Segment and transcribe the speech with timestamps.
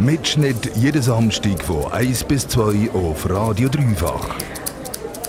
[0.00, 4.34] Mitschnitt jeden Samstag von 1 bis 2 auf Radio Dreifach.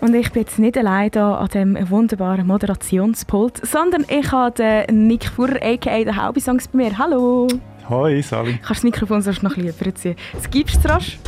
[0.00, 5.06] Und ich bin jetzt nicht allein hier an diesem wunderbaren Moderationspult, sondern ich habe den
[5.06, 5.98] Nick Fuhrer, a.k.a.
[5.98, 6.98] den Haubisongs bei mir.
[6.98, 7.46] Hallo!
[7.88, 8.54] Hoi, Sally.
[8.54, 10.16] Kannst du das Mikrofon sonst noch ein bisschen überziehen?
[10.32, 11.18] Das gibst du rasch?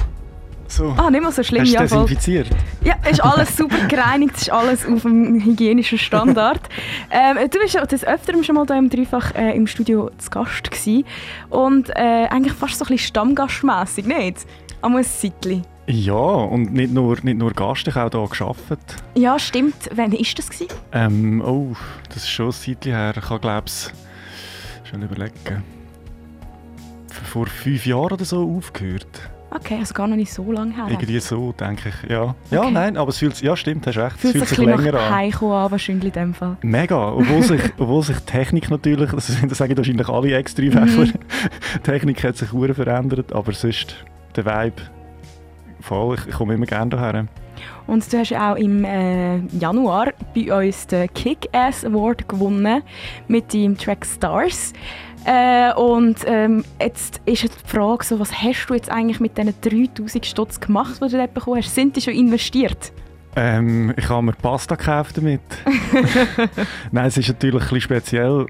[0.68, 0.94] So.
[0.98, 1.62] Ah, nicht mal so schlimm.
[1.62, 2.48] Hast du desinfiziert?
[2.84, 6.60] Ja, ist alles super gereinigt, ist alles auf dem hygienischen Standard.
[7.10, 10.30] ähm, du bist ja des Öfteren schon mal hier im Dreifach äh, im Studio zu
[10.30, 11.04] Gast gewesen.
[11.48, 14.46] und äh, eigentlich fast so ein bisschen stammgastmässig, nicht?
[14.82, 15.62] Ein Zeitchen.
[15.86, 18.96] Ja, und nicht nur, nicht nur Gast, ich habe auch hier gearbeitet.
[19.14, 19.88] Ja, stimmt.
[19.94, 20.50] Wann war das?
[20.50, 20.68] Gewesen?
[20.92, 21.74] Ähm, oh,
[22.10, 23.14] das ist schon ein Zeitchen her.
[23.16, 25.64] Ich habe, glaube ich, schon überlegen.
[27.24, 29.30] Vor fünf Jahren oder so aufgehört.
[29.50, 30.86] Okay, also gar noch nicht so lange her.
[30.90, 32.10] Irgendwie so, denke ich.
[32.10, 32.70] Ja, ja Okay.
[32.70, 34.18] nein, aber es fühlt sich, ja stimmt, hast recht.
[34.18, 35.14] Fühlt es fühlt sich sich länger nach an.
[35.14, 36.56] Heimkommen an, wahrscheinlich in dem Fall.
[36.62, 41.12] Mega, obwohl sich, obwohl sich Technik natürlich, das, das sagen wahrscheinlich alle Ex-Dreifächler, Mhm.
[41.76, 43.96] die Technik hat sich sehr verändert, aber sonst
[44.36, 44.82] der Vibe,
[45.80, 47.26] voll, ich, ich komme immer gerne hierher.
[47.86, 52.82] Und du hast auch im äh, Januar bei uns den Kick-Ass Award gewonnen
[53.28, 54.72] mit deinem Track Stars.
[55.24, 59.54] Äh, und ähm, jetzt ist die Frage, so, was hast du jetzt eigentlich mit diesen
[59.60, 61.74] 3000 Stutz gemacht, die du dort bekommen hast?
[61.74, 62.92] Sind die schon investiert?
[63.36, 65.40] Ähm, ich habe mir Pasta gekauft damit.
[66.92, 68.46] Nein, es ist natürlich ein bisschen speziell.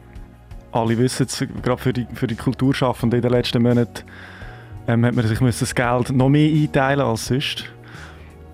[0.70, 4.04] Alle wissen es, gerade für die, für die Kulturschaffenden in den letzten Monaten
[4.86, 7.64] ähm, hat man sich das Geld noch mehr einteilen als sonst.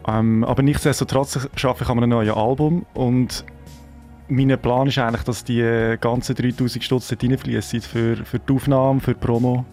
[0.06, 3.44] Ähm, aber nichtsdestotrotz arbeite ich an einem neuen Album und
[4.28, 9.00] mein Plan ist eigentlich, dass die ganzen 3000 Stutz dort reinfließen für, für die Aufnahme,
[9.00, 9.64] für die Promo.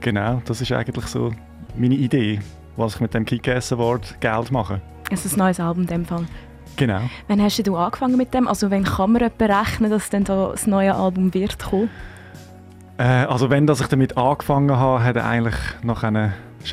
[0.00, 1.32] Genau, das ist eigentlich so
[1.76, 2.40] meine Idee,
[2.76, 4.80] was ich mit dem Kick-Ass Award Geld mache.
[5.10, 6.26] Also ein neues Album in dem Fall.
[6.76, 7.00] Genau.
[7.28, 8.48] Wann hast du angefangen mit dem?
[8.48, 11.88] Also wann kann man etwa rechnen, dass dann da das neue Album wird kommen?
[12.98, 16.02] Äh, also wenn dass ich damit angefangen habe, hat eigentlich noch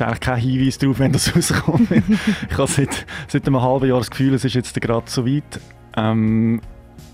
[0.00, 1.90] ist eigentlich kein Hinweis darauf, wenn das rauskommt.
[1.90, 5.60] ich habe seit, seit einem halben Jahr das Gefühl, es ist jetzt gerade so weit.
[5.96, 6.60] Ähm,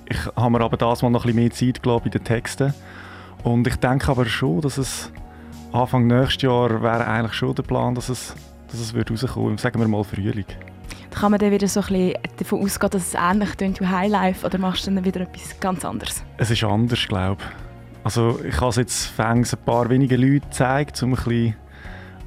[0.09, 2.75] ich habe mir aber das mal noch ein bisschen mehr Zeit gelassen bei den Texten.
[3.43, 5.13] Und ich denke aber schon, dass es
[5.73, 8.35] Anfang nächstes Jahr wäre eigentlich schon der Plan, dass es,
[8.71, 9.59] dass es wird rauskommen.
[9.59, 10.47] Sagen wir mal Frühling.
[11.11, 13.87] Da kann man dann wieder so ein bisschen davon ausgehen, dass es ähnlich tönt wie
[13.87, 16.23] Highlife oder machst du dann wieder etwas ganz anderes?
[16.37, 18.05] Es ist anders, glaube ich.
[18.05, 21.57] Also ich habe es jetzt fängs ein paar wenige Leute gezeigt, um ein bisschen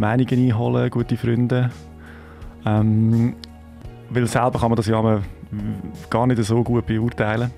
[0.01, 1.71] Meinungen einholen, gute Freunde.
[2.65, 3.35] Ähm,
[4.09, 5.21] weil selber kann man das ja
[6.09, 7.51] gar nicht so gut beurteilen.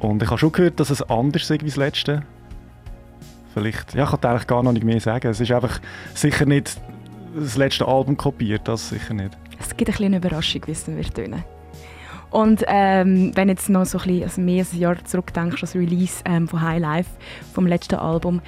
[0.00, 2.22] Und ich habe schon gehört, dass es anders ist wie das letzte.
[3.54, 5.28] Vielleicht, ja, ich kann eigentlich gar noch nicht mehr sagen.
[5.28, 5.80] Es ist einfach
[6.14, 6.80] sicher nicht
[7.36, 9.36] das letzte Album kopiert, das sicher nicht.
[9.60, 11.44] Es gibt ein bisschen eine Überraschung, wie es dann wird tönen.
[12.30, 15.74] Und ähm, wenn jetzt noch so ein bisschen, also mehr als ein Jahr zurückdenkst, das
[15.74, 17.10] Release ähm, von High Life,
[17.52, 18.40] vom letzten Album,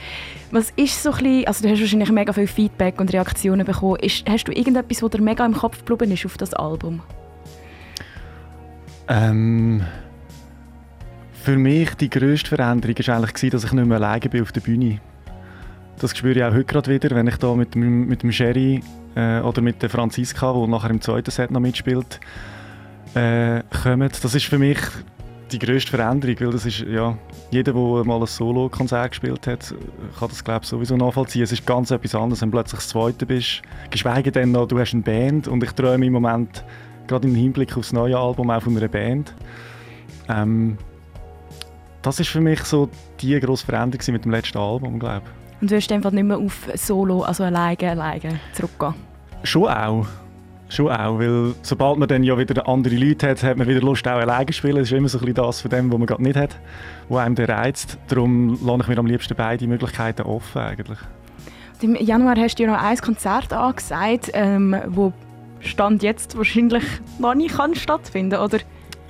[0.52, 3.98] was ist so ein bisschen, also du hast wahrscheinlich mega viel Feedback und Reaktionen bekommen,
[4.00, 7.00] ist, hast du irgendetwas, was dir mega im Kopf geblieben ist auf das Album?
[9.08, 9.82] Ähm,
[11.42, 14.60] für mich die grösste Veränderung war eigentlich, dass ich nicht mehr alleine bin auf der
[14.60, 15.00] Bühne.
[15.98, 18.80] Das spüre ich auch heute gerade wieder, wenn ich da mit mit dem Sherry
[19.16, 22.20] äh, oder mit der Franziska, die nachher im zweiten Set noch mitspielt,
[23.14, 24.10] äh, kommen.
[24.22, 24.78] Das ist für mich
[25.52, 27.16] die grösste Veränderung, weil das ist, ja,
[27.50, 29.74] jeder, der mal ein Solo-Konzert gespielt hat,
[30.18, 31.42] kann das glaube ich sowieso nachvollziehen.
[31.42, 33.62] Es ist ganz etwas anderes, wenn du plötzlich das Zweite bist.
[33.90, 36.64] Geschweige denn noch, du hast eine Band und ich träume im Moment,
[37.06, 39.34] gerade im Hinblick auf das neue Album, auch von einer Band.
[40.28, 40.78] Ähm,
[42.00, 42.88] das ist für mich so
[43.20, 45.60] die grosse Veränderung mit dem letzten Album, glaube ich.
[45.60, 48.94] Und du wirst einfach nicht mehr auf Solo, also alleine, alleine zurückgehen?
[49.44, 50.06] Schon auch.
[50.72, 54.08] Schon auch, weil sobald man dann ja wieder andere Leute hat, hat man wieder Lust
[54.08, 54.76] auch alleine zu spielen.
[54.76, 56.58] Das ist immer so ein bisschen das von dem, was man gerade nicht hat,
[57.10, 57.98] was einem dann reizt.
[58.08, 60.98] Darum lasse ich mir am liebsten beide Möglichkeiten offen eigentlich.
[61.82, 65.12] Im Januar hast du ja noch ein Konzert angesagt, ähm, wo
[65.60, 66.84] Stand jetzt wahrscheinlich
[67.18, 68.58] noch nicht kann stattfinden oder?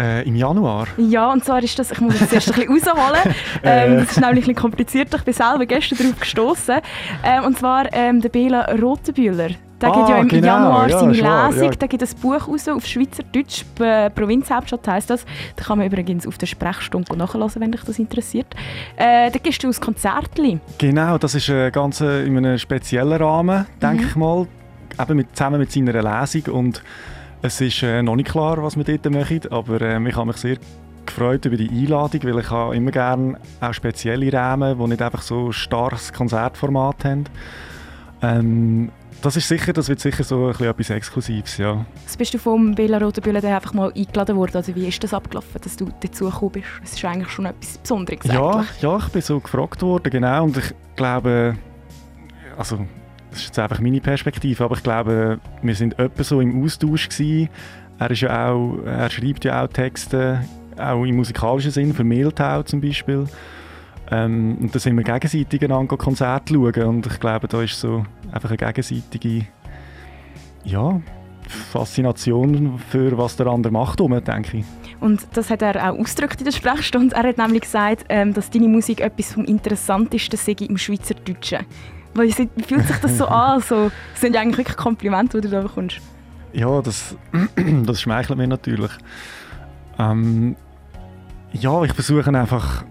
[0.01, 0.89] Äh, Im Januar?
[0.97, 4.21] Ja, und zwar ist das, ich muss das erst ein bisschen rausholen, ähm, das ist
[4.21, 6.81] nämlich ein bisschen kompliziert, ich bin selber gestern darauf gestoßen.
[7.23, 9.51] Ähm, und zwar ähm, der Bela Rotenbühler.
[9.83, 11.71] Der Ah, gibt ja im genau, Januar ja, seine Lesung, ja.
[11.71, 15.25] der gibt ein Buch raus auf Schweizerdeutsch, äh, Provinzhauptstadt heisst das.
[15.57, 18.47] Da kann man übrigens auf der Sprechstunde nachhören, wenn dich das interessiert.
[18.97, 20.61] Äh, da gehst du aus Konzertli.
[20.79, 24.47] Genau, das ist äh, ganz äh, in einem speziellen Rahmen, denke ich mal.
[25.01, 26.55] Eben mit, zusammen mit seiner Lesung.
[26.55, 26.83] Und
[27.43, 30.37] es ist äh, noch nicht klar, was wir dort machen, aber äh, ich habe mich
[30.37, 30.59] sehr
[31.05, 35.23] gefreut über die Einladung, weil ich habe immer gerne auch spezielle Rahmen, die nicht einfach
[35.23, 37.25] so ein starres Konzertformat haben.
[38.23, 41.85] Ähm, das ist sicher, das wird sicher so ein bisschen etwas Exklusives, ja.
[42.05, 44.57] Also bist du vom Bela Rotenbühler dann einfach mal eingeladen worden?
[44.57, 46.67] Oder wie ist das abgelaufen, dass du dazu gekommen bist?
[46.83, 50.45] Es ist eigentlich schon etwas Besonderes Ja, ja, ich bin so gefragt worden, genau.
[50.45, 51.57] Und ich glaube,
[52.57, 52.87] also
[53.31, 57.09] das ist jetzt einfach meine Perspektive, aber ich glaube, wir sind etwa so im Austausch
[57.09, 57.49] gewesen.
[57.99, 60.45] Er, ist ja auch, er schreibt ja auch Texte,
[60.77, 63.27] auch im musikalischen Sinn, für Mehltau zum Beispiel.
[64.13, 68.05] Ähm, und da sind wir gegenseitig einander Konzerte schauen und ich glaube, da ist so
[68.31, 69.47] einfach eine gegenseitige
[70.65, 71.01] ja,
[71.49, 74.65] Faszination für was der andere macht, denke ich.
[75.01, 77.17] Und das hat er auch ausgedrückt in der Sprechstunde.
[77.17, 81.67] Er hat nämlich gesagt, ähm, dass deine Musik etwas vom Interessantesten sei im Schweizerdeutschen.
[82.15, 83.63] Weil, wie fühlt sich das so an?
[83.63, 86.01] So, das sind ja eigentlich wirklich Komplimente, die du da bekommst.
[86.53, 87.17] Ja, das,
[87.87, 88.93] das schmeichelt mir natürlich.
[89.99, 90.55] Ähm,
[91.53, 92.85] ja, ich versuche einfach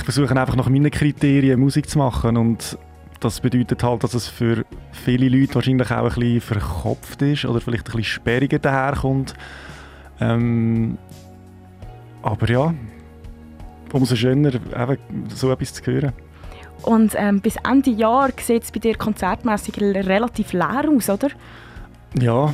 [0.00, 2.78] ich versuche einfach nach meinen Kriterien Musik zu machen und
[3.20, 7.60] das bedeutet halt, dass es für viele Leute wahrscheinlich auch ein bisschen verkopft ist oder
[7.60, 9.34] vielleicht ein bisschen sperriger daherkommt.
[10.18, 10.96] Ähm,
[12.22, 12.74] aber ja,
[13.92, 14.98] umso schöner, eben
[15.34, 16.12] so etwas zu hören.
[16.82, 21.28] Und ähm, bis Ende Jahr sieht es bei dir konzertmäßig relativ leer aus, oder?
[22.18, 22.52] Ja,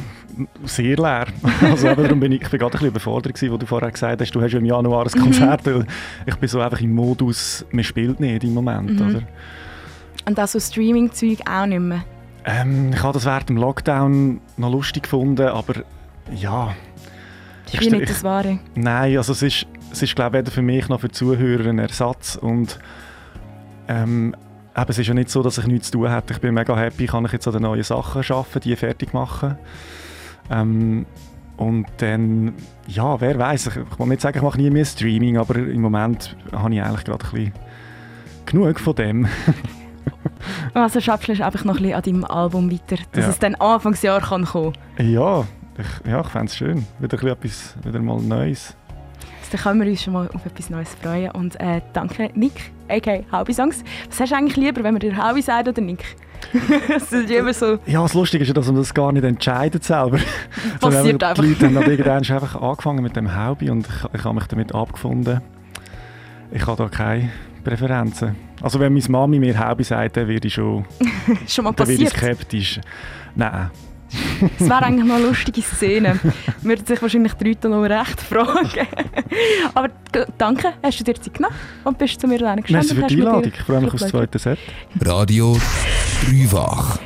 [0.64, 1.26] sehr leer.
[1.62, 3.90] Also eben, darum bin ich, ich bin gerade ein bisschen überfordert gewesen, wo du vorher
[3.90, 5.22] gesagt hast, du hast ja im Januar ein mhm.
[5.22, 5.66] Konzert.
[5.66, 5.86] Mhm.
[6.26, 9.08] Ich bin so einfach im Modus, man spielt nicht im Moment, mhm.
[9.08, 9.22] oder?
[10.26, 12.04] Und auch so Streaming-Zeug auch nicht mehr?
[12.44, 15.74] Ähm, ich habe das während dem Lockdown noch lustig gefunden, aber
[16.34, 16.74] ja...
[17.64, 18.60] Das ist nicht das Wahre.
[18.76, 21.68] Nein, also es ist, es ist glaube ich weder für mich noch für die Zuhörer
[21.68, 22.78] ein Ersatz und
[23.88, 24.36] ähm,
[24.76, 26.34] eben, es ist ja nicht so, dass ich nichts zu tun hätte.
[26.34, 29.56] Ich bin mega happy, kann ich jetzt an den neuen Sachen arbeiten, die fertig machen.
[30.50, 31.06] Ähm,
[31.56, 32.52] und dann,
[32.86, 35.80] ja, wer weiß, ich, ich will nicht sagen, ich mache nie mehr Streaming, aber im
[35.80, 37.52] Moment habe ich eigentlich gerade ein bisschen
[38.44, 39.28] genug von dem.
[40.74, 43.30] also schaffst du einfach noch ein bisschen an deinem Album weiter, dass ja.
[43.30, 45.46] es dann Anfangsjahr kann kommen Ja,
[45.78, 46.86] ich, ja, ich fände es schön.
[46.98, 48.76] Wieder, etwas, wieder mal Neues.
[49.40, 51.30] Also, dann können wir uns schon mal auf etwas Neues freuen.
[51.32, 53.20] Und äh, danke, Nick, a.k.a.
[53.30, 53.84] Haubi Songs.
[54.08, 56.16] Was hast du eigentlich lieber, wenn man dir Haubi sagt oder Nick?
[56.88, 57.78] das ist immer so.
[57.86, 60.18] Ja, das Lustige ist ja, dass man das gar nicht entscheidet selber.
[60.80, 61.42] Passiert einfach.
[61.42, 64.74] Die Leute haben irgendwann einfach angefangen mit dem Haubi und ich, ich habe mich damit
[64.74, 65.40] abgefunden.
[66.50, 67.30] Ich habe da keine
[67.64, 68.36] Präferenzen.
[68.62, 70.84] Also wenn meine Mami mir Haubi sagt, dann werde ich schon,
[71.46, 72.00] schon mal passiert.
[72.00, 72.80] ich skeptisch.
[73.34, 73.70] Nein,
[74.58, 76.18] das wäre eigentlich noch eine lustige Szene.
[76.62, 78.86] Würden sich wahrscheinlich die Leute noch recht fragen.
[79.74, 79.88] Aber
[80.38, 81.54] danke, hast du dir Zeit genommen
[81.84, 82.64] und bist zu mir gestanden.
[82.68, 83.52] Merci für die Einladung.
[83.54, 84.58] Ich freue mich aufs zweite Set.
[85.00, 85.56] Radio
[86.24, 86.98] Dreifach.